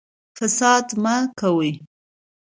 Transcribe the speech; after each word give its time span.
فساد 0.37 0.87
مه 1.03 1.15
کوئ 1.39 1.71